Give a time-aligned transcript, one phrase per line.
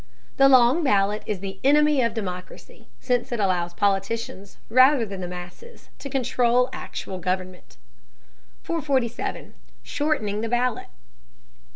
[0.37, 5.27] The long ballot is the enemy of democracy, since it allows politicians, rather than the
[5.27, 7.77] masses, to control actual government.
[8.63, 9.53] 447.
[9.83, 10.87] SHORTENING THE BALLOT.